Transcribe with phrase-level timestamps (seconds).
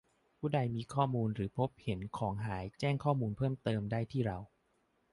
[0.37, 4.37] ผู้ใดมีข้อมูลหรือพบเห็นของหายแจ้งข้อมูลเพิ่มเติมได้ที่เรา